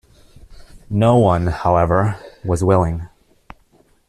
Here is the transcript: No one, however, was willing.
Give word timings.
No 0.89 1.15
one, 1.17 1.45
however, 1.45 2.17
was 2.43 2.63
willing. 2.63 3.07